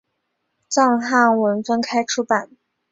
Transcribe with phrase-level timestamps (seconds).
[0.67, 2.49] 藏汉文分开出版。